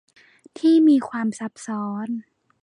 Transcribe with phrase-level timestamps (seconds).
[0.57, 2.07] ที่มีความซับซ้อน